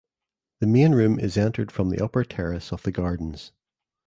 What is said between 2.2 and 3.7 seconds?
terrace of the gardens.